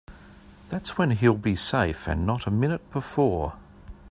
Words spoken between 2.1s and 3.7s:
not a minute before.